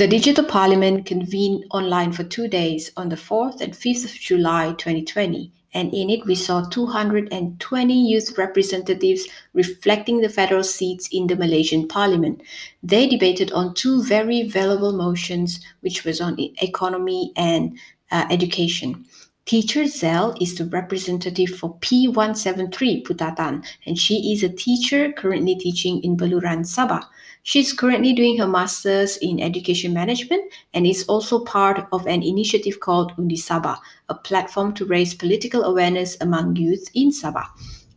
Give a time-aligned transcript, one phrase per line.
[0.00, 4.72] The Digital Parliament convened online for two days on the 4th and 5th of July
[4.78, 11.36] 2020, and in it we saw 220 youth representatives reflecting the federal seats in the
[11.36, 12.40] Malaysian Parliament.
[12.82, 17.78] They debated on two very valuable motions, which was on economy and
[18.10, 19.04] uh, education.
[19.46, 26.00] Teacher Zell is the representative for P173 Putatan, and she is a teacher currently teaching
[26.04, 27.02] in Beluran, Sabah.
[27.42, 32.80] She's currently doing her master's in education management and is also part of an initiative
[32.80, 37.46] called Undi Sabah, a platform to raise political awareness among youth in Sabah.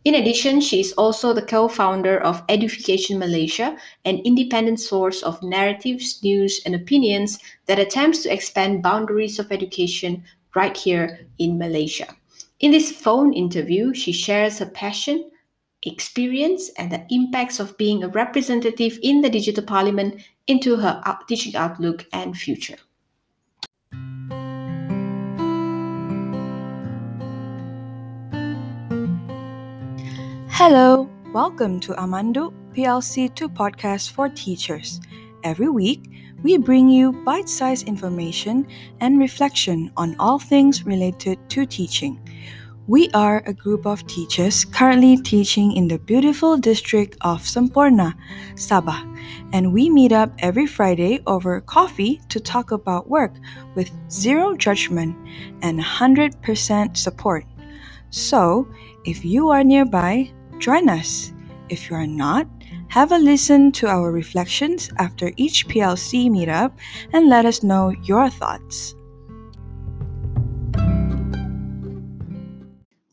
[0.04, 5.42] In addition, she is also the co founder of Education Malaysia, an independent source of
[5.42, 10.24] narratives, news, and opinions that attempts to expand boundaries of education
[10.54, 12.06] right here in Malaysia.
[12.60, 15.30] In this phone interview, she shares her passion,
[15.82, 21.54] experience and the impacts of being a representative in the digital parliament into her teaching
[21.56, 22.76] outlook and future.
[30.48, 35.00] Hello, welcome to Amandu PLC2 podcast for teachers.
[35.42, 36.08] Every week,
[36.44, 38.68] we bring you bite sized information
[39.00, 42.20] and reflection on all things related to teaching.
[42.86, 48.12] We are a group of teachers currently teaching in the beautiful district of Semporna,
[48.56, 49.00] Sabah,
[49.54, 53.32] and we meet up every Friday over coffee to talk about work
[53.74, 55.16] with zero judgment
[55.62, 57.46] and 100% support.
[58.10, 58.68] So,
[59.06, 61.32] if you are nearby, join us.
[61.70, 62.46] If you are not,
[62.94, 66.70] have a listen to our reflections after each PLC meetup
[67.12, 68.94] and let us know your thoughts.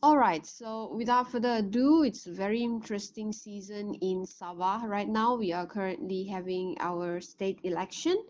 [0.00, 4.86] All right, so without further ado, it's a very interesting season in Sabah.
[4.86, 8.22] Right now, we are currently having our state election,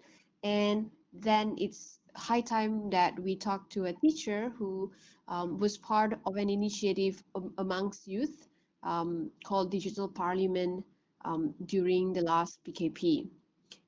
[0.43, 4.91] and then it's high time that we talk to a teacher who
[5.29, 7.23] um, was part of an initiative
[7.59, 8.49] amongst youth
[8.85, 10.83] um, called Digital Parliament
[11.25, 13.29] um, during the last PKP.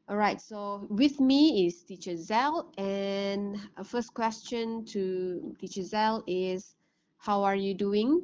[0.08, 6.22] All right, so with me is Teacher Zell, and a first question to Teacher Zell
[6.26, 6.74] is,
[7.16, 8.22] how are you doing?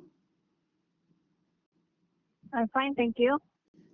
[2.52, 3.38] I'm fine, thank you.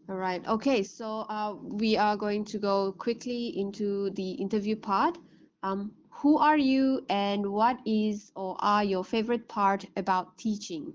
[0.09, 0.47] All right.
[0.47, 0.84] Okay.
[0.84, 5.19] So uh, we are going to go quickly into the interview part.
[5.65, 10.94] Um, who are you and what is or are your favorite part about teaching?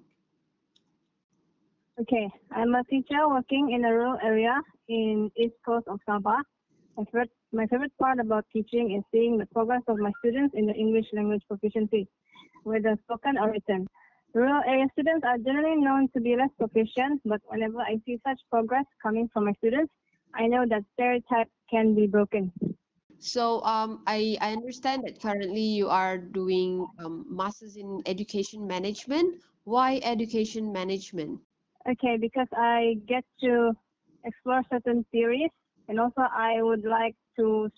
[2.01, 6.41] Okay, I'm a teacher working in a rural area in east coast of Sabah.
[6.97, 10.65] My favorite, my favorite part about teaching is seeing the progress of my students in
[10.65, 12.07] the English language proficiency,
[12.63, 13.85] whether spoken or written.
[14.33, 18.39] Rural area students are generally known to be less proficient, but whenever I see such
[18.49, 19.93] progress coming from my students,
[20.33, 22.51] I know that stereotypes can be broken.
[23.19, 29.35] So um, I, I understand that currently you are doing um, masters in education management.
[29.65, 31.39] Why education management?
[31.89, 33.73] Okay, because I get to
[34.23, 35.49] explore certain theories,
[35.87, 37.69] and also I would like to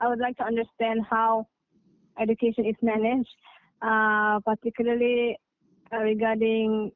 [0.00, 1.46] I would like to understand how
[2.20, 3.28] education is managed,
[3.82, 5.36] uh, particularly
[5.92, 6.92] uh, regarding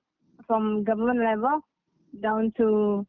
[0.47, 1.61] from government level
[2.23, 3.07] down to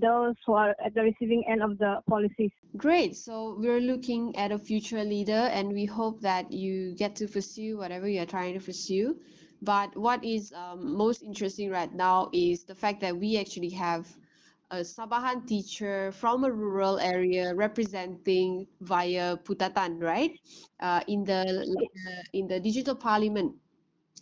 [0.00, 2.50] those who are at the receiving end of the policies.
[2.76, 3.16] Great.
[3.16, 7.78] So we're looking at a future leader and we hope that you get to pursue
[7.78, 9.16] whatever you're trying to pursue.
[9.62, 14.06] But what is um, most interesting right now is the fact that we actually have
[14.70, 20.32] a Sabahan teacher from a rural area representing via Putatan, right?
[20.80, 21.42] Uh, in the
[22.32, 23.54] in the digital parliament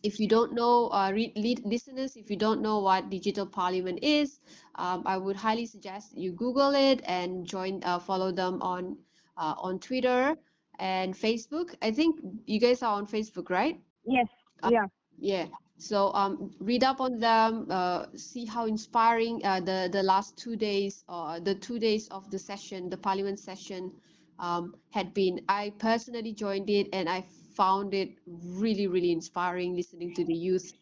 [0.02, 3.98] if you don't know, uh, read, lead, listeners, if you don't know what digital parliament
[4.02, 4.40] is,
[4.76, 8.98] um, I would highly suggest you Google it and join, uh, follow them on,
[9.36, 10.36] uh, on Twitter
[10.78, 11.74] and Facebook.
[11.82, 13.80] I think you guys are on Facebook, right?
[14.04, 14.28] Yes.
[14.62, 14.86] Yeah.
[15.18, 15.46] Yeah.
[15.78, 20.56] So um, read up on them, uh, see how inspiring uh, the the last two
[20.56, 23.92] days, or the two days of the session, the parliament session,
[24.38, 25.40] um, had been.
[25.48, 27.24] I personally joined it, and I
[27.56, 30.72] found it really, really inspiring listening to the youth.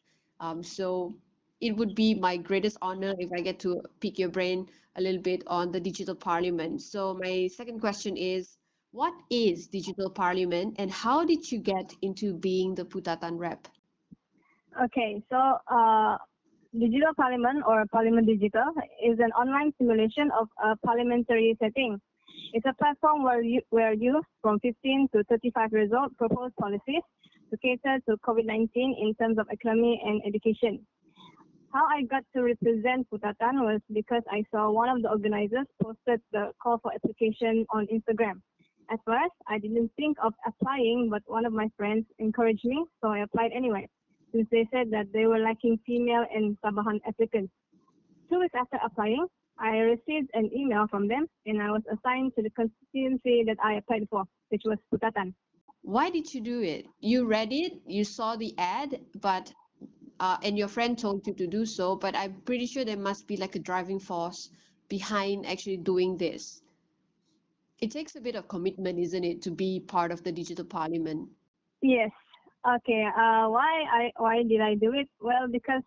[0.40, 1.14] Um, so
[1.60, 5.22] it would be my greatest honor if I get to pick your brain a little
[5.22, 6.82] bit on the digital parliament.
[6.82, 8.58] So my second question is,
[8.92, 13.66] what is digital parliament and how did you get into being the Putatan rep?
[14.82, 16.16] Okay, so uh,
[16.72, 18.72] digital parliament or parliament digital
[19.04, 22.00] is an online simulation of a parliamentary setting
[22.52, 27.02] it's a platform where you, where youth from 15 to 35 years old propose policies
[27.50, 30.86] to cater to COVID-19 in terms of economy and education.
[31.72, 36.20] How I got to represent Putatan was because I saw one of the organizers posted
[36.32, 38.40] the call for application on Instagram.
[38.90, 43.08] At first, I didn't think of applying, but one of my friends encouraged me, so
[43.08, 43.88] I applied anyway,
[44.34, 47.52] since they said that they were lacking female and Sabahan applicants.
[48.30, 49.26] Two weeks after applying,
[49.58, 53.74] I received an email from them, and I was assigned to the constituency that I
[53.74, 55.34] applied for, which was Putatan.
[55.82, 56.86] Why did you do it?
[57.00, 59.52] You read it, you saw the ad, but
[60.18, 63.26] uh, and your friend told you to do so, but I'm pretty sure there must
[63.28, 64.50] be like a driving force
[64.88, 66.62] behind actually doing this.
[67.80, 71.28] It takes a bit of commitment, isn't it, to be part of the digital parliament?
[71.82, 72.10] Yes.
[72.66, 73.04] Okay.
[73.04, 75.08] Uh, why I why did I do it?
[75.20, 75.82] Well, because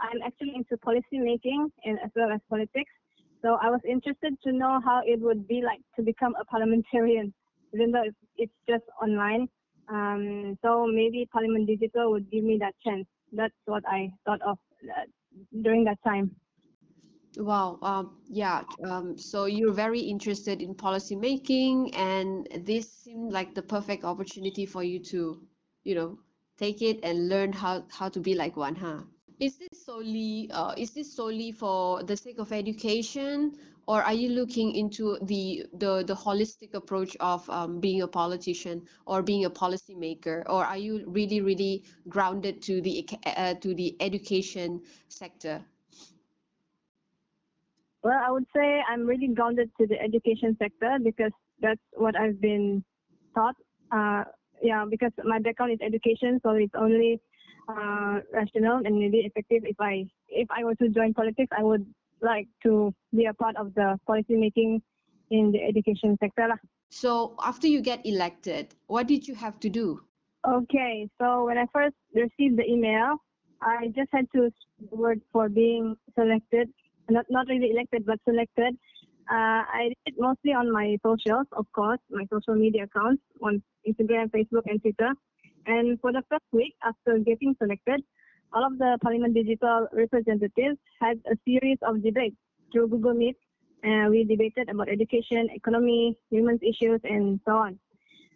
[0.00, 2.90] I'm actually into policy making and as well as politics.
[3.42, 7.32] So I was interested to know how it would be like to become a parliamentarian,
[7.72, 8.04] even though
[8.36, 9.48] it's just online.
[9.88, 13.06] Um, so maybe Parliament Digital would give me that chance.
[13.32, 15.06] That's what I thought of uh,
[15.62, 16.34] during that time.
[17.36, 17.78] Wow.
[17.82, 18.64] Um, yeah.
[18.84, 24.66] Um, so you're very interested in policy making, and this seemed like the perfect opportunity
[24.66, 25.40] for you to,
[25.88, 26.18] you know,
[26.58, 29.00] take it and learn how how to be like one, huh?
[29.40, 33.56] Is this solely uh, is this solely for the sake of education,
[33.86, 38.82] or are you looking into the the, the holistic approach of um, being a politician
[39.06, 43.96] or being a policymaker, or are you really really grounded to the uh, to the
[44.00, 45.64] education sector?
[48.02, 52.40] Well, I would say I'm really grounded to the education sector because that's what I've
[52.40, 52.84] been
[53.34, 53.56] taught.
[53.90, 54.24] Uh,
[54.62, 57.20] yeah, because my background is education, so it's only
[57.68, 59.62] uh, rational and maybe effective.
[59.64, 61.86] If I if I were to join politics, I would
[62.20, 64.82] like to be a part of the policy making
[65.30, 66.48] in the education sector.
[66.48, 66.56] Lah.
[66.90, 70.00] So after you get elected, what did you have to do?
[70.46, 73.16] Okay, so when I first received the email,
[73.60, 74.50] I just had to
[74.90, 76.70] word for being selected,
[77.10, 78.78] not not really elected but selected.
[79.30, 84.30] Uh, I did mostly on my socials, of course, my social media accounts on Instagram,
[84.30, 85.12] Facebook, and Twitter.
[85.66, 88.02] And for the first week after getting selected,
[88.54, 92.36] all of the Parliament Digital representatives had a series of debates
[92.72, 93.36] through Google Meet.
[93.82, 97.78] And we debated about education, economy, women's issues, and so on.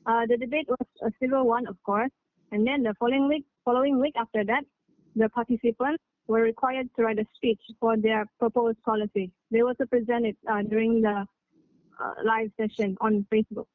[0.04, 2.10] Uh, the debate was a civil one, of course.
[2.52, 4.64] And then the following week, following week after that,
[5.16, 6.02] the participants
[6.32, 9.30] were required to write a speech for their proposed policy.
[9.50, 11.26] They were to present it uh, during the
[12.02, 13.66] uh, live session on Facebook.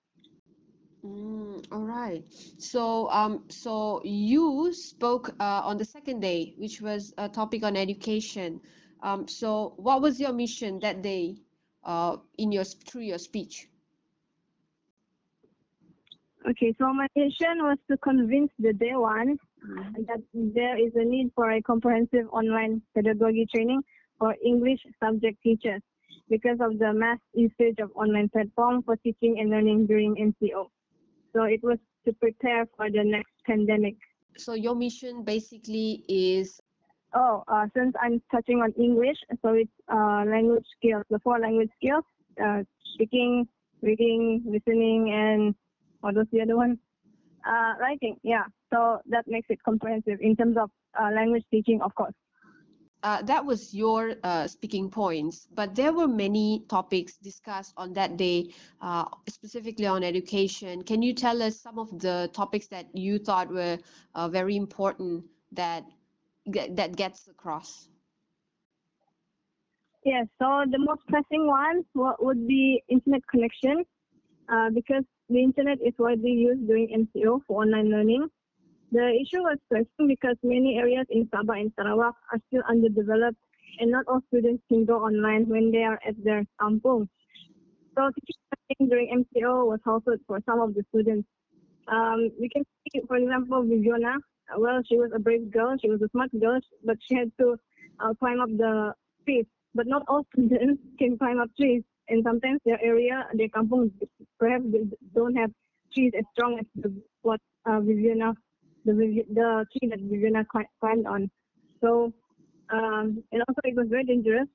[1.06, 2.24] Mm, all right.
[2.57, 7.77] So, um, so you spoke uh, on the second day, which was a topic on
[7.77, 8.59] education.
[9.04, 11.38] Um, so what was your mission that day,
[11.83, 13.68] uh, in your through your speech?
[16.50, 19.38] Okay, so my mission was to convince the day one.
[20.07, 23.81] That there is a need for a comprehensive online pedagogy training
[24.19, 25.81] for English subject teachers
[26.29, 30.67] because of the mass usage of online platform for teaching and learning during MCO.
[31.33, 33.95] So it was to prepare for the next pandemic.
[34.37, 36.59] So your mission basically is
[37.13, 41.69] Oh, uh, since I'm touching on English, so it's uh, language skills, the four language
[41.77, 42.03] skills,
[42.43, 42.63] uh,
[42.93, 43.47] speaking,
[43.81, 45.55] reading, listening, and
[46.01, 46.77] what was the other one?
[47.47, 48.44] Uh, writing, yeah.
[48.73, 52.13] So that makes it comprehensive in terms of uh, language teaching, of course.
[53.03, 58.17] uh, that was your uh, speaking points, but there were many topics discussed on that
[58.17, 58.49] day,
[58.81, 60.81] uh, specifically on education.
[60.83, 63.77] Can you tell us some of the topics that you thought were
[64.16, 65.85] uh, very important that
[66.47, 67.89] that gets across?
[70.06, 71.83] Yes, so the most pressing one
[72.19, 73.83] would be internet connection
[74.49, 78.27] uh, because the internet is widely used during MCO for online learning.
[78.91, 83.37] The issue was pressing because many areas in Sabah and Sarawak are still underdeveloped
[83.79, 87.09] and not all students can go online when they are at their kampung.
[87.95, 91.27] So teaching during MCO was halted for some of the students.
[91.87, 94.17] Um, we can see, for example, Veveonah.
[94.57, 95.75] Well, she was a brave girl.
[95.81, 97.57] She was a smart girl, but she had to
[97.99, 98.93] uh, climb up the
[99.25, 99.45] trees.
[99.75, 103.92] But not all students can climb up trees, and sometimes their area, their kampung,
[104.40, 104.83] perhaps they
[105.14, 105.52] don't have
[105.94, 108.33] trees as strong as the, what uh, Veveonah,
[108.85, 108.94] the
[109.33, 111.30] the tree that Veveonah cli- climbed on.
[111.81, 112.14] So,
[112.71, 114.47] um, and also it was very dangerous.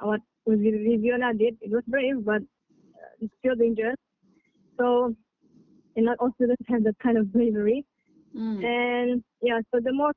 [0.00, 3.96] What Veveonah did, it was brave, but uh, it's still dangerous.
[4.78, 5.14] So,
[5.96, 7.84] and not all students have that kind of bravery.
[8.36, 8.64] Mm.
[8.64, 10.16] And yeah, so the most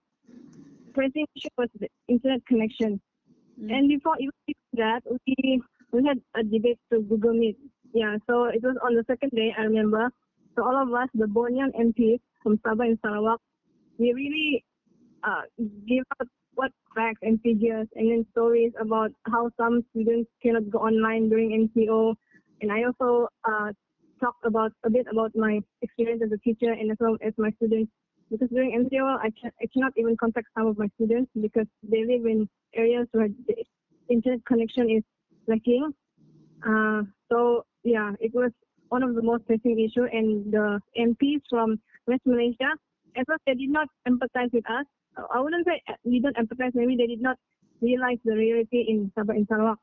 [0.94, 3.00] pressing issue was the internet connection.
[3.62, 3.72] Mm.
[3.72, 4.34] And before even
[4.74, 7.58] that, we we had a debate to Google Meet.
[7.94, 10.10] Yeah, so it was on the second day, I remember.
[10.56, 13.40] So all of us, the Bornean MPs from Sabah and Sarawak,
[13.98, 14.64] we really
[15.24, 15.42] uh,
[15.88, 20.80] gave out what facts and figures and then stories about how some students cannot go
[20.80, 22.16] online during MCO.
[22.62, 23.72] And I also uh,
[24.20, 27.52] talk about a bit about my experience as a teacher and as well as my
[27.52, 27.92] students.
[28.30, 32.06] Because during MCO, I, can, I cannot even contact some of my students because they
[32.06, 33.56] live in areas where the
[34.10, 35.04] internet connection is
[35.48, 35.92] lacking.
[36.68, 38.52] Uh, so yeah, it was
[38.90, 40.06] one of the most pressing issue.
[40.12, 42.72] And the MPs from West Malaysia,
[43.16, 44.86] at first they did not empathize with us.
[45.34, 46.72] I wouldn't say we don't empathize.
[46.74, 47.38] Maybe they did not
[47.82, 49.80] realize the reality in Sabah and Sarawak.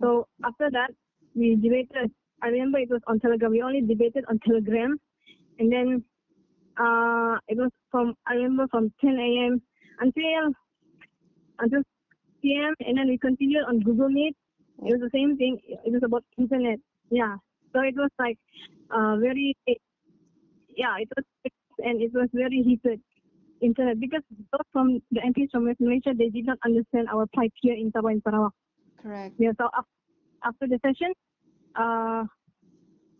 [0.00, 0.90] So after that,
[1.34, 2.10] we debated.
[2.42, 3.50] I remember it was on Telegram.
[3.50, 4.98] We only debated on Telegram,
[5.58, 6.04] and then
[6.78, 9.62] uh, it was from I remember from 10 a.m.
[10.00, 10.54] until
[11.58, 11.82] until
[12.42, 12.74] p.m.
[12.80, 14.34] and then we continued on Google Meet.
[14.82, 15.58] It was the same thing.
[15.68, 16.78] It was about internet.
[17.10, 17.36] Yeah.
[17.72, 18.38] So it was like
[18.90, 19.56] uh, very
[20.76, 20.96] yeah.
[20.98, 21.24] It was
[21.78, 23.00] and it was very heated
[23.60, 24.22] internet because
[24.52, 27.92] those from the MPs from West Malaysia they did not understand our plight here in
[27.92, 28.52] Sabah and Sarawak.
[29.02, 29.34] Correct.
[29.38, 29.52] Yeah.
[29.60, 29.68] So
[30.44, 31.12] after the session,
[31.76, 32.24] uh,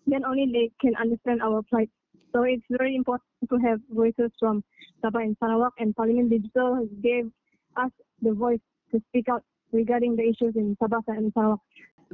[0.07, 1.91] then only they can understand our plight.
[2.33, 4.65] So it's very important to have voices from
[5.05, 7.27] Sabah and Sarawak, and Parliament Digital gave
[7.77, 7.91] us
[8.23, 8.61] the voice
[8.93, 11.61] to speak out regarding the issues in Sabah and Sarawak.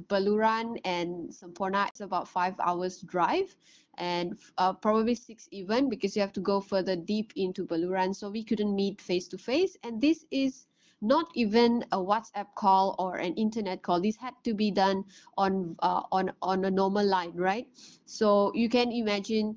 [0.09, 3.57] Beluran and Semporna is about five hours drive
[3.97, 8.15] and uh, probably six even because you have to go further deep into Beluran.
[8.15, 9.77] So we couldn't meet face to face.
[9.83, 10.67] And this is
[11.01, 14.01] not even a WhatsApp call or an internet call.
[14.01, 15.05] This had to be done
[15.37, 17.67] on uh, on on a normal line, right?
[18.05, 19.57] So you can imagine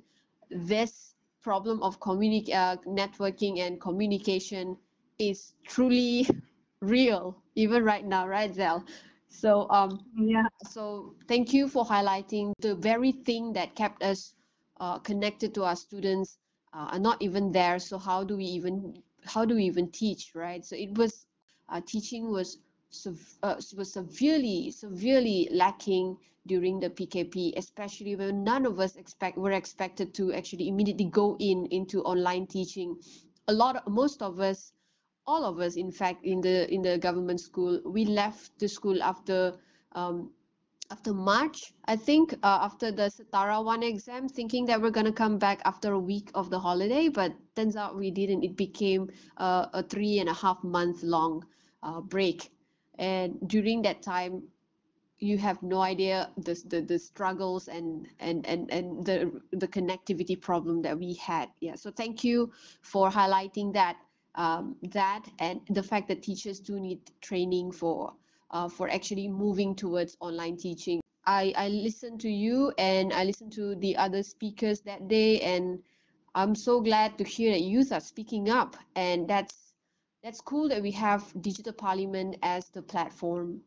[0.49, 4.77] this problem of communi- uh, networking and communication
[5.17, 6.27] is truly
[6.81, 8.83] real even right now, right, Zel?
[9.29, 10.47] So um yeah.
[10.69, 14.33] So thank you for highlighting the very thing that kept us
[14.79, 16.37] uh, connected to our students
[16.73, 17.79] uh, are not even there.
[17.79, 20.65] So how do we even how do we even teach, right?
[20.65, 21.25] So it was
[21.69, 22.57] uh, teaching was
[23.43, 26.17] uh, was severely severely lacking
[26.47, 31.35] during the PKP, especially when none of us expect were expected to actually immediately go
[31.39, 32.97] in into online teaching.
[33.47, 34.71] A lot of most of us
[35.25, 39.01] all of us in fact in the in the government school we left the school
[39.03, 39.53] after
[39.93, 40.29] um,
[40.91, 45.37] after March, I think, uh, after the Setara one exam, thinking that we're gonna come
[45.37, 48.43] back after a week of the holiday, but turns out we didn't.
[48.43, 51.45] It became uh, a three and a half month long
[51.83, 52.51] uh, break,
[52.97, 54.43] and during that time,
[55.19, 60.39] you have no idea the, the the struggles and and and and the the connectivity
[60.39, 61.49] problem that we had.
[61.59, 63.97] Yeah, so thank you for highlighting that
[64.35, 68.13] um, that and the fact that teachers do need training for
[68.51, 71.01] uh, for actually moving towards online teaching.
[71.25, 75.79] I, I listened to you and I listened to the other speakers that day and
[76.33, 79.55] I'm so glad to hear that youth are speaking up and that's
[80.23, 83.61] that's cool that we have digital parliament as the platform.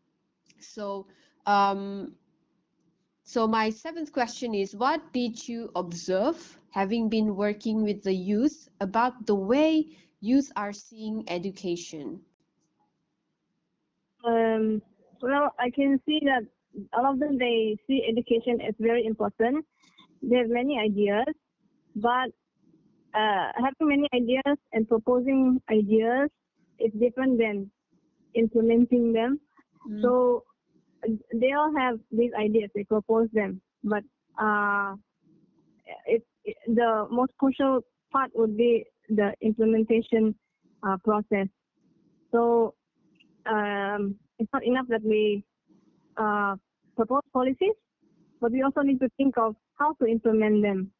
[0.59, 1.07] So
[1.47, 2.14] um,
[3.25, 8.69] so my seventh question is what did you observe having been working with the youth
[8.81, 9.87] about the way
[10.23, 12.21] youth are seeing education?
[14.25, 14.81] Um,
[15.21, 16.47] well, I can see that
[16.95, 19.67] all of them they see education as very important.
[20.23, 21.26] They have many ideas,
[21.97, 22.31] but
[23.14, 26.31] uh, having many ideas and proposing ideas
[26.79, 27.71] is different than
[28.35, 29.41] implementing them.
[29.91, 30.02] Mm.
[30.02, 30.45] So
[31.35, 34.05] they all have these ideas, they propose them, but
[34.41, 34.95] uh,
[36.07, 37.81] it, it, the most crucial
[38.12, 40.35] part would be the implementation
[40.87, 41.49] uh, process.
[42.31, 42.75] So
[43.47, 45.45] um, it's not enough that we
[46.17, 46.57] uh,
[46.97, 47.75] propose policies,
[48.41, 50.91] but we also need to think of how to implement them.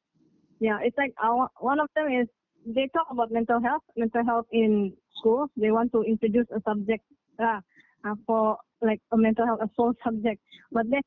[0.61, 2.29] Yeah, it's like our, one of them is
[2.65, 5.51] they talk about mental health, mental health in schools.
[5.57, 7.05] They want to introduce a subject
[7.43, 7.61] uh,
[8.05, 10.41] uh, for like a mental health, a sole subject.
[10.71, 11.03] But then,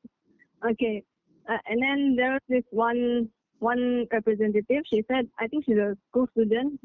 [0.70, 1.02] okay,
[1.48, 4.82] uh, and then there's this one one representative.
[4.88, 6.80] She said, I think she's a school student.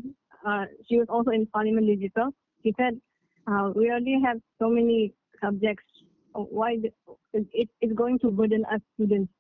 [0.46, 2.32] Uh, she was also in Parliament Digital.
[2.64, 3.00] She said,
[3.48, 5.14] uh, we already have so many
[5.44, 5.84] subjects.
[6.34, 6.78] Why
[7.34, 9.32] it's going to burden us students?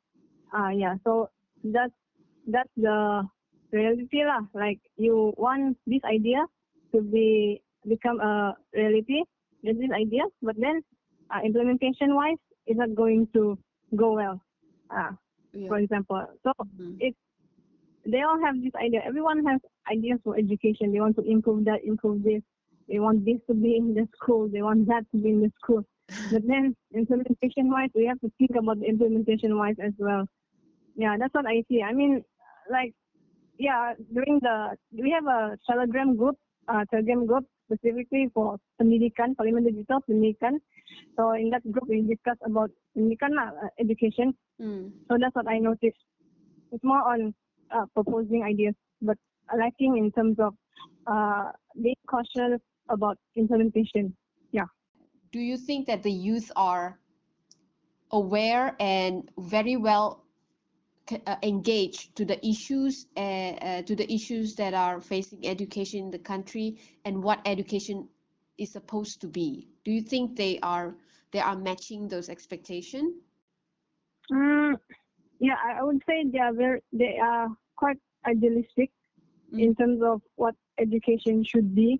[0.53, 0.95] Uh, yeah.
[1.05, 1.29] So
[1.63, 1.93] that's
[2.47, 3.23] that's the
[3.71, 4.41] reality lah.
[4.53, 6.45] Like you want this idea
[6.93, 9.23] to be become a reality.
[9.63, 10.81] There's this idea, but then
[11.29, 13.57] uh, implementation wise, it's not going to
[13.95, 14.41] go well.
[14.89, 15.11] Uh,
[15.53, 15.67] yeah.
[15.67, 16.95] For example, so mm-hmm.
[16.99, 17.17] it's
[18.05, 19.01] they all have this idea.
[19.05, 19.59] Everyone has
[19.91, 20.91] ideas for education.
[20.91, 22.41] They want to improve that, improve this.
[22.89, 24.49] They want this to be in the school.
[24.49, 25.83] They want that to be in the school.
[26.31, 30.25] But then implementation wise, we have to think about the implementation wise as well.
[30.95, 31.81] Yeah, that's what I see.
[31.81, 32.23] I mean,
[32.69, 32.93] like,
[33.57, 39.67] yeah, during the we have a Telegram group, uh, Telegram group specifically for pendidikan, Parliament
[39.67, 40.59] Digital pendidikan.
[41.17, 44.33] So in that group we discuss about uh, education.
[44.61, 44.91] Mm.
[45.07, 45.97] So that's what I noticed.
[46.71, 47.33] it's more on
[47.73, 49.17] uh, proposing ideas, but
[49.57, 50.53] lacking in terms of
[51.07, 54.15] uh, being cautious about implementation.
[54.51, 54.65] Yeah.
[55.31, 56.99] Do you think that the youth are
[58.11, 60.25] aware and very well
[61.27, 66.11] uh, engaged to the issues uh, uh, to the issues that are facing education in
[66.11, 68.07] the country and what education
[68.57, 69.67] is supposed to be?
[69.83, 70.95] Do you think they are
[71.31, 73.13] they are matching those expectations?
[74.31, 74.75] Mm,
[75.39, 78.91] yeah, I would say they are very they are quite idealistic
[79.53, 79.59] mm.
[79.59, 81.99] in terms of what education should be.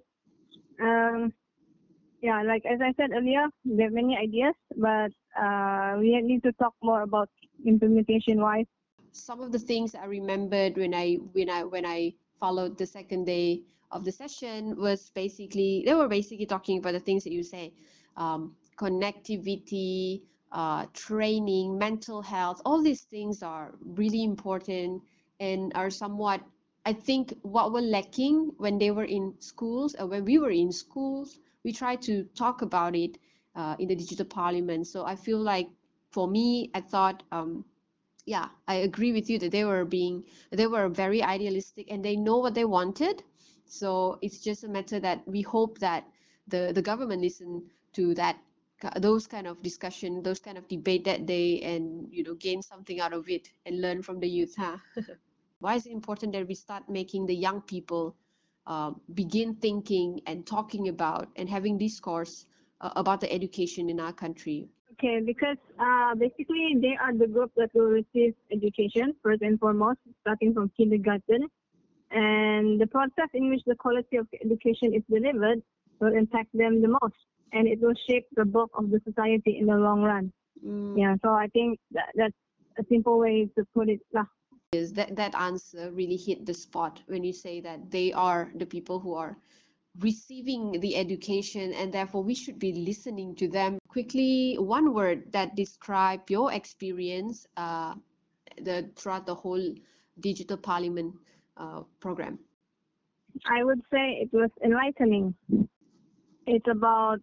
[0.82, 1.34] Um,
[2.22, 6.52] yeah, like as I said earlier, there are many ideas, but uh, we need to
[6.54, 7.30] talk more about
[7.66, 8.68] implementation wise.
[9.12, 13.26] Some of the things I remembered when I when I when I followed the second
[13.26, 17.44] day of the session was basically they were basically talking about the things that you
[17.44, 17.74] say,
[18.18, 20.22] um, connectivity,
[20.52, 22.62] uh, training, mental health.
[22.66, 25.04] All these things are really important
[25.40, 26.42] and are somewhat
[26.86, 30.72] I think what were lacking when they were in schools or when we were in
[30.72, 33.18] schools, we tried to talk about it
[33.56, 34.88] uh, in the digital parliament.
[34.88, 35.70] So I feel like
[36.10, 37.66] for me, I thought, um,
[38.26, 42.16] yeah, I agree with you that they were being, they were very idealistic and they
[42.16, 43.24] know what they wanted.
[43.72, 46.04] So it's just a matter that we hope that
[46.50, 47.64] the, the government listen
[47.94, 48.38] to that
[48.98, 53.00] those kind of discussion those kind of debate that day and you know gain something
[53.00, 54.76] out of it and learn from the youth huh?
[55.60, 58.16] Why is it important that we start making the young people
[58.68, 62.48] uh, begin thinking and talking about and having discourse
[62.82, 64.68] uh, about the education in our country?
[64.94, 70.00] Okay because uh, basically they are the group that will receive education first and foremost
[70.22, 71.48] starting from kindergarten
[72.12, 75.62] and the process in which the quality of education is delivered
[76.00, 77.16] will impact them the most
[77.54, 80.32] and it will shape the bulk of the society in the long run.
[80.66, 80.98] Mm.
[80.98, 82.36] Yeah, so I think that, that's
[82.78, 84.00] a simple way to put it.
[84.14, 84.26] Lah.
[84.72, 88.66] Is that that answer really hit the spot when you say that they are the
[88.66, 89.38] people who are
[90.00, 95.54] receiving the education and therefore we should be listening to them quickly one word that
[95.58, 97.94] describe your experience uh,
[98.62, 99.76] the throughout the whole
[100.22, 101.14] digital parliament
[101.62, 102.40] uh, program
[103.58, 105.34] i would say it was enlightening
[106.48, 107.20] it's about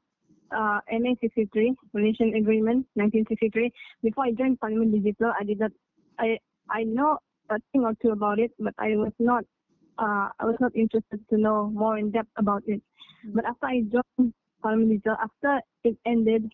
[0.56, 3.70] uh, MA 63, Malaysian Agreement, 1963.
[4.02, 5.72] Before I joined Parliament Digital, I did not,
[6.18, 6.38] I,
[6.70, 7.18] I know
[7.50, 9.44] a thing or two about it, but I was not,
[9.98, 12.80] uh, I was not interested to know more in depth about it.
[13.26, 13.34] Mm-hmm.
[13.34, 16.50] But after I joined Parliament Digital, after it ended,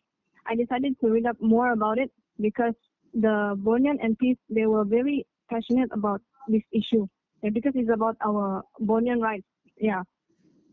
[0.46, 2.74] I decided to read up more about it because
[3.12, 7.06] the Bornean MPs, they were very passionate about this issue
[7.50, 9.46] because it's about our Bornean rights.
[9.76, 10.02] Yeah.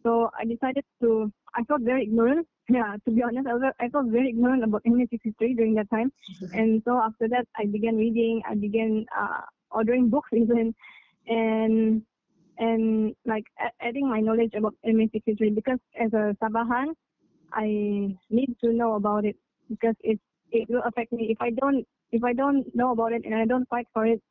[0.03, 3.89] So I decided to, I felt very ignorant yeah, to be honest, I was I
[3.89, 6.11] felt very ignorant about English history during that time,
[6.53, 8.41] and so after that, I began reading.
[8.47, 10.73] I began uh, ordering books even,
[11.27, 12.01] and
[12.59, 13.43] and like
[13.81, 16.93] adding my knowledge about English history because as a Sabahan,
[17.51, 19.35] I need to know about it
[19.69, 20.19] because it
[20.51, 23.45] it will affect me if I don't if I don't know about it and I
[23.45, 24.21] don't fight for it,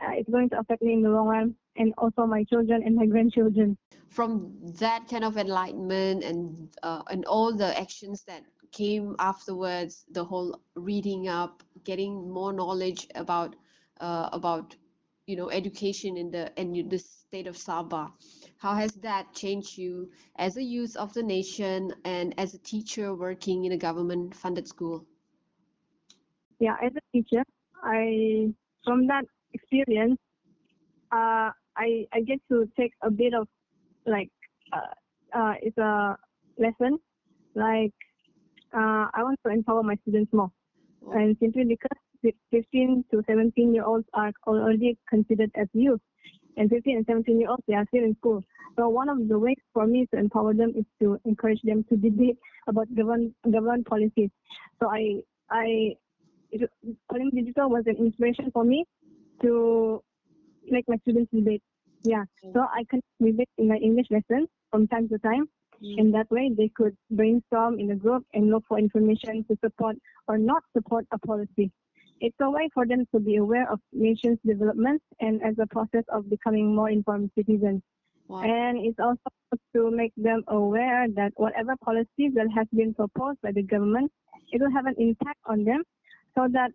[0.00, 3.06] it's going to affect me in the long run and also my children and my
[3.06, 3.76] grandchildren.
[4.08, 10.24] From that kind of enlightenment and uh, and all the actions that came afterwards, the
[10.24, 13.56] whole reading up, getting more knowledge about
[14.00, 14.76] uh, about
[15.26, 18.12] you know education in the in the state of Sabah.
[18.58, 23.14] How has that changed you as a youth of the nation and as a teacher
[23.14, 25.06] working in a government funded school?
[26.58, 27.44] Yeah, as a teacher,
[27.82, 28.52] I
[28.84, 30.18] from that experience,
[31.12, 33.48] uh, I I get to take a bit of
[34.06, 34.30] like
[34.72, 36.16] uh, uh, it's a
[36.58, 36.98] lesson
[37.54, 37.92] like
[38.74, 40.50] uh, I want to empower my students more,
[41.06, 41.12] oh.
[41.12, 46.00] and simply because 15 to 17 year olds are already considered as youth,
[46.56, 48.42] and 15 and 17 year olds they are still in school.
[48.76, 51.96] So one of the ways for me to empower them is to encourage them to
[51.96, 52.38] debate
[52.68, 54.30] about government government policies.
[54.80, 55.96] So I I
[56.50, 56.70] it,
[57.34, 58.84] Digital was an inspiration for me
[59.42, 60.02] to
[60.68, 61.62] make my students debate.
[62.02, 62.24] Yeah.
[62.44, 62.52] Mm.
[62.54, 65.48] So I can debate in my English lessons from time to time.
[65.82, 65.98] Mm.
[65.98, 69.96] And that way they could brainstorm in a group and look for information to support
[70.28, 71.70] or not support a policy.
[72.20, 76.04] It's a way for them to be aware of nation's development and as a process
[76.08, 77.82] of becoming more informed citizens.
[78.28, 78.42] Wow.
[78.42, 79.18] And it's also
[79.74, 84.12] to make them aware that whatever policies that has been proposed by the government,
[84.52, 85.82] it will have an impact on them
[86.36, 86.70] so that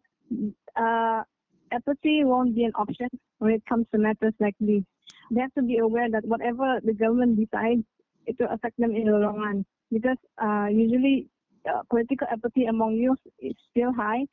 [0.75, 1.23] uh,
[1.71, 3.08] apathy won't be an option
[3.39, 4.84] when it comes to matters like this.
[5.32, 7.84] They have to be aware that whatever the government decides,
[8.25, 9.65] it will affect them in the long run.
[9.91, 11.27] Because uh, usually
[11.67, 14.25] uh, political apathy among youth is still high,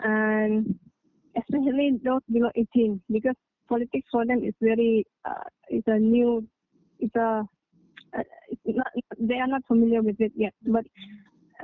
[0.00, 0.78] and
[1.36, 3.00] especially those below 18.
[3.10, 3.36] Because
[3.68, 6.46] politics for them is very uh, it's a new
[6.98, 7.42] it's a
[8.16, 8.22] uh,
[8.66, 8.86] not,
[9.18, 10.52] they are not familiar with it yet.
[10.66, 10.84] But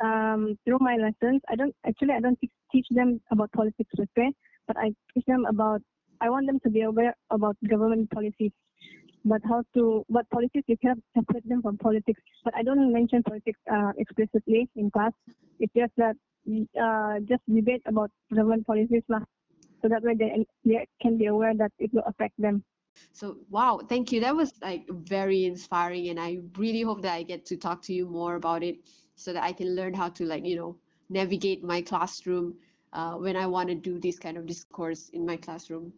[0.02, 4.04] um, through my lessons, I don't actually I don't teach, teach them about politics per
[4.16, 4.32] se,
[4.68, 5.82] but I teach them about
[6.20, 8.52] I want them to be aware about government policies,
[9.24, 12.20] but how to what policies you can separate them from politics.
[12.44, 15.12] But I don't mention politics uh, explicitly in class.
[15.58, 16.16] It's just that
[16.80, 19.20] uh, just debate about government policies lah.
[19.82, 22.64] So that way they, they can be aware that it will affect them.
[23.12, 24.20] So wow, thank you.
[24.20, 27.92] That was like very inspiring, and I really hope that I get to talk to
[27.92, 28.78] you more about it,
[29.14, 30.76] so that I can learn how to like you know
[31.08, 32.54] navigate my classroom
[32.92, 35.92] uh, when I want to do this kind of discourse in my classroom.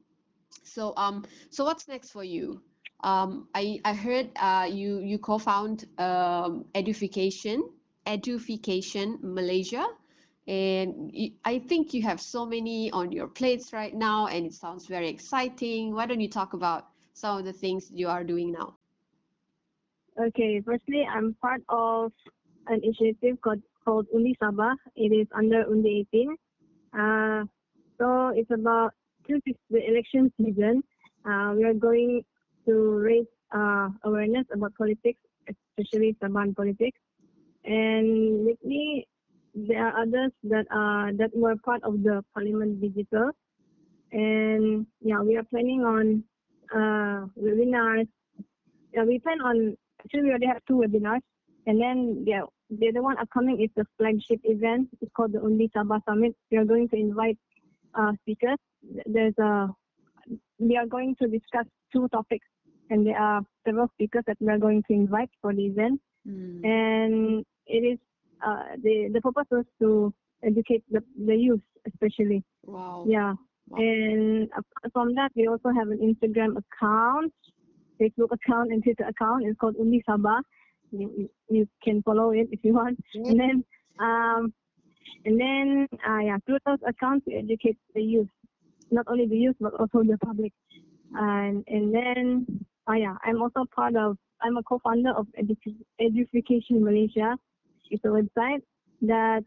[0.64, 2.62] So um, so what's next for you?
[3.03, 7.62] Um, I I heard uh, you you co-found um, Edufication
[8.07, 9.87] Edufication Malaysia,
[10.46, 11.12] and
[11.44, 15.09] I think you have so many on your plates right now, and it sounds very
[15.09, 15.94] exciting.
[15.94, 18.76] Why don't you talk about some of the things you are doing now?
[20.18, 22.12] Okay, firstly, I'm part of
[22.66, 24.74] an initiative called, called Undi Sabah.
[24.96, 26.37] It is under Undi 18.
[26.96, 27.44] Uh,
[27.98, 28.92] so it's about,
[29.29, 30.83] since the election season,
[31.29, 32.22] uh, we are going
[32.66, 36.98] to raise uh, awareness about politics, especially Sabahan politics.
[37.64, 39.07] And me,
[39.55, 43.31] there are others that are that were part of the Parliament Digital,
[44.12, 46.24] and yeah, we are planning on
[46.72, 48.09] uh, webinars.
[48.94, 51.20] Yeah, we plan on actually we already have two webinars,
[51.66, 54.88] and then yeah, the other one upcoming is the flagship event.
[55.01, 56.35] It's called the Undi Sabah Summit.
[56.51, 57.38] We are going to invite
[57.94, 58.59] uh, speakers.
[59.07, 59.68] There's a
[60.59, 62.46] we are going to discuss two topics,
[62.90, 66.01] and there are several speakers that we are going to invite for the event.
[66.29, 66.64] Mm.
[66.64, 67.99] And it is
[68.46, 72.44] uh, the the purpose was to educate the, the youth especially.
[72.64, 73.05] Wow.
[73.09, 73.35] Yeah.
[73.68, 73.79] Wow.
[73.79, 74.49] And
[74.92, 77.33] from that, we also have an Instagram account,
[78.01, 79.44] Facebook account, and Twitter account.
[79.46, 80.40] It's called Undi Sabah.
[80.92, 82.98] You, you can follow it if you want.
[83.14, 83.64] And then,
[83.98, 84.53] um,
[85.24, 88.29] and then, uh, yeah, through those accounts, we educate the youth,
[88.90, 90.53] not only the youth but also the public.
[91.14, 92.46] And and then,
[92.88, 94.16] uh, yeah, I'm also part of.
[94.42, 97.37] I'm a co-founder of Edu- Edufication Malaysia,
[97.90, 98.62] it's a website
[99.03, 99.44] that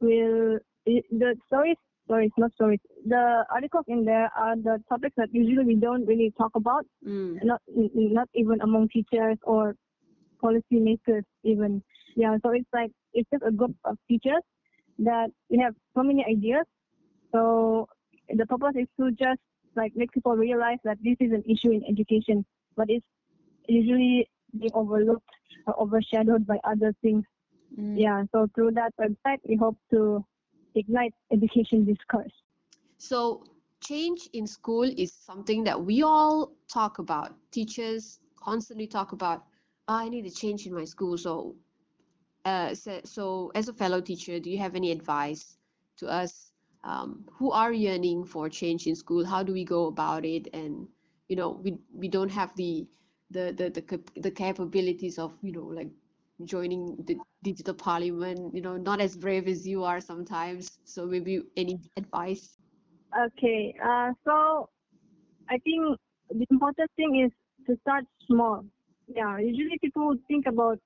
[0.00, 5.64] will the stories stories not stories the articles in there are the topics that usually
[5.64, 7.36] we don't really talk about mm.
[7.42, 7.60] not
[7.94, 9.74] not even among teachers or
[10.46, 11.82] policymakers even
[12.16, 14.44] yeah so it's like it's just a group of teachers
[14.98, 16.64] that we have so many ideas
[17.32, 17.86] so
[18.30, 19.40] the purpose is to just
[19.76, 22.44] like make people realize that this is an issue in education
[22.76, 23.06] but it's
[23.68, 24.28] usually
[24.58, 25.28] being overlooked
[25.66, 27.24] or overshadowed by other things
[27.78, 27.98] Mm.
[27.98, 30.24] Yeah, so through that website, we hope to
[30.74, 32.32] ignite education discourse.
[32.98, 33.44] So,
[33.82, 37.34] change in school is something that we all talk about.
[37.50, 39.44] Teachers constantly talk about,
[39.88, 41.16] I need a change in my school.
[41.18, 41.56] So,
[42.44, 45.56] uh, so, so, as a fellow teacher, do you have any advice
[45.98, 46.52] to us
[46.84, 49.24] um, who are yearning for change in school?
[49.24, 50.48] How do we go about it?
[50.52, 50.88] And
[51.28, 52.86] you know, we we don't have the
[53.30, 55.90] the the the, the capabilities of you know like
[56.44, 61.40] joining the digital parliament you know not as brave as you are sometimes so maybe
[61.56, 62.58] any advice
[63.26, 64.68] okay uh, so
[65.48, 65.98] i think
[66.30, 67.32] the important thing is
[67.66, 68.64] to start small
[69.06, 70.78] yeah usually people think about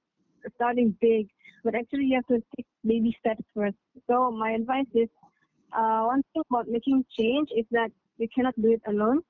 [0.54, 1.28] starting big
[1.64, 3.76] but actually you have to take baby steps first
[4.09, 5.09] so my advice is
[5.72, 9.20] uh, one thing about making change is that you cannot do it alone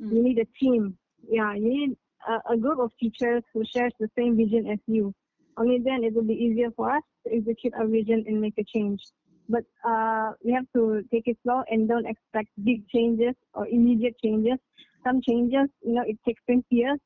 [0.00, 0.12] mm.
[0.12, 0.96] you need a team
[1.28, 1.96] yeah you need
[2.28, 5.14] a, a group of teachers who shares the same vision as you
[5.56, 8.64] only then it will be easier for us to execute our vision and make a
[8.64, 9.00] change.
[9.48, 14.14] But uh, we have to take it slow and don't expect big changes or immediate
[14.22, 14.58] changes.
[15.04, 16.98] Some changes, you know, it takes 20 years.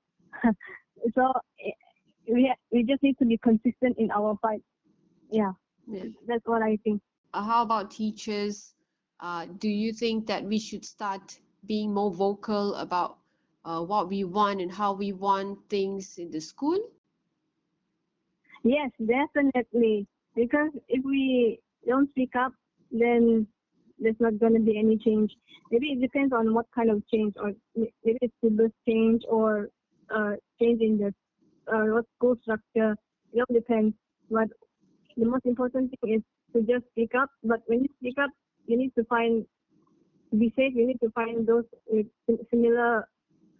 [1.15, 1.33] so
[1.65, 1.71] eh,
[2.29, 4.63] we, we just need to be consistent in our fight.
[5.31, 5.53] Yeah,
[5.89, 6.05] yeah.
[6.27, 7.01] that's what I think.
[7.33, 8.75] Uh, how about teachers?
[9.21, 13.19] Uh, do you think that we should start being more vocal about
[13.65, 16.79] uh, what we want and how we want things in the school?
[18.63, 20.07] Yes, definitely.
[20.35, 22.53] Because if we don't speak up,
[22.91, 23.47] then
[23.99, 25.33] there's not going to be any change.
[25.71, 29.71] Maybe it depends on what kind of change, or maybe it's syllabus change or
[30.15, 31.15] uh, change in the
[31.73, 32.97] uh, school structure.
[33.33, 33.95] It all depends.
[34.31, 34.49] But
[35.17, 36.23] the most important thing is
[36.55, 37.31] to just speak up.
[37.45, 38.31] But when you speak up,
[38.67, 39.45] you need to find
[40.31, 40.75] to be safe.
[40.75, 42.07] You need to find those with
[42.51, 43.09] similar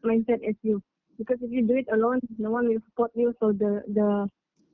[0.05, 0.83] mindset as you.
[1.19, 3.35] Because if you do it alone, no one will support you.
[3.41, 4.29] So the the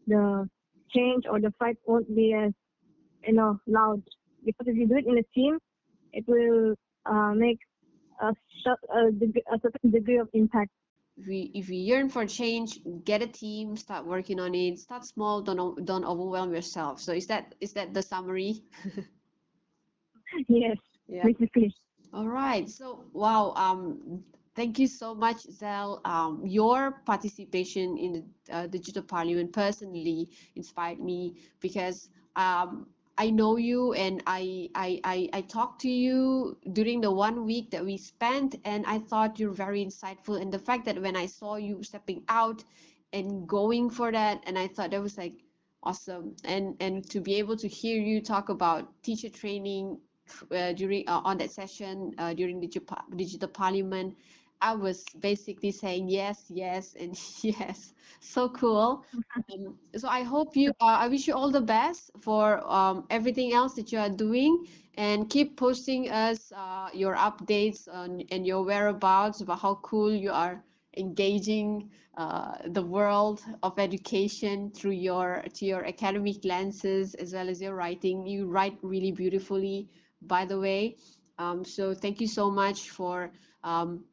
[0.07, 0.49] the
[0.95, 2.53] change or the fight won't be as
[3.25, 4.03] you know loud
[4.45, 5.59] because if you do it in a team,
[6.13, 6.75] it will
[7.07, 7.59] uh, make
[8.21, 10.71] a, a, a certain degree of impact
[11.17, 14.79] we if we yearn for change get a team start working on it.
[14.79, 17.01] Start small don't don't overwhelm yourself.
[17.01, 18.63] So is that is that the summary?
[20.49, 20.77] Yes.
[21.09, 21.29] Yeah.
[21.29, 21.73] basically
[22.13, 22.69] all right.
[22.69, 24.23] So wow um
[24.55, 26.01] thank you so much Zell.
[26.05, 28.23] Um your participation in the
[28.55, 32.87] uh, digital parliament personally inspired me because um
[33.23, 37.71] I know you and I, I, I, I talked to you during the one week
[37.71, 40.43] that we spent and I thought you're very insightful.
[40.43, 42.65] And the fact that when I saw you stepping out
[43.13, 45.35] and going for that and I thought that was like
[45.85, 46.35] awesome.
[46.43, 50.01] And and to be able to hear you talk about teacher training
[50.51, 54.17] uh, during uh, on that session uh, during digital, digital parliament
[54.63, 57.93] I was basically saying yes, yes, and yes.
[58.21, 59.05] So cool.
[59.37, 63.53] Um, so I hope you, uh, I wish you all the best for um, everything
[63.53, 68.63] else that you are doing and keep posting us uh, your updates on, and your
[68.65, 70.63] whereabouts about how cool you are
[70.97, 77.61] engaging uh, the world of education through your to your academic lenses as well as
[77.61, 78.27] your writing.
[78.27, 79.89] You write really beautifully,
[80.23, 80.97] by the way.
[81.39, 83.33] Um, so thank you so much for
[83.65, 84.05] um,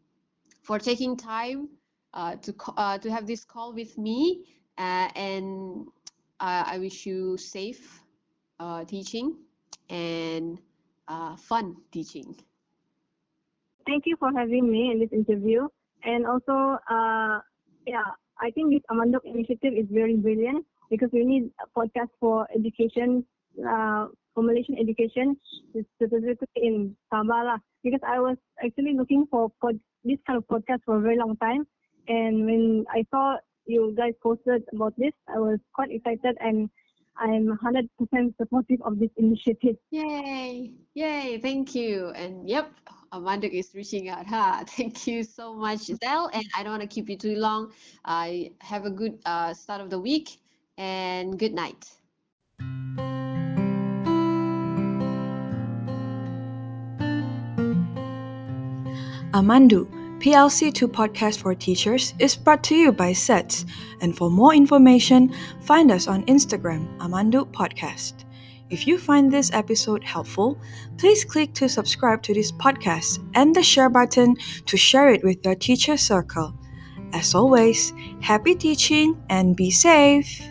[0.69, 1.67] for taking time
[2.13, 4.45] uh, to uh, to have this call with me.
[4.77, 5.87] Uh, and
[6.39, 8.05] uh, I wish you safe
[8.59, 9.33] uh, teaching
[9.89, 10.61] and
[11.07, 12.37] uh, fun teaching.
[13.87, 15.65] Thank you for having me in this interview.
[16.03, 16.77] And also,
[17.89, 18.05] yeah,
[18.37, 23.25] I think this Amandu initiative is very brilliant because we need a podcast for education,
[23.57, 25.35] for Malaysian education,
[25.97, 27.57] specifically in Sabah.
[27.83, 31.35] Because I was actually looking for pod- this kind of podcast for a very long
[31.37, 31.65] time.
[32.07, 36.69] And when I saw you guys posted about this, I was quite excited and
[37.17, 39.75] I'm 100% supportive of this initiative.
[39.91, 40.71] Yay!
[40.93, 41.37] Yay!
[41.39, 42.09] Thank you.
[42.15, 42.71] And yep,
[43.11, 44.25] Amanda is reaching out.
[44.25, 44.63] Huh?
[44.67, 46.29] Thank you so much, Zell.
[46.33, 47.73] And I don't want to keep you too long.
[48.05, 50.39] I uh, have a good uh, start of the week
[50.77, 51.85] and good night.
[59.31, 59.85] Amandu,
[60.19, 63.63] PLC2 podcast for teachers, is brought to you by SETS.
[64.01, 68.25] And for more information, find us on Instagram, Amandu Podcast.
[68.71, 70.57] If you find this episode helpful,
[70.97, 75.45] please click to subscribe to this podcast and the share button to share it with
[75.45, 76.55] your teacher circle.
[77.13, 80.41] As always, happy teaching and be safe!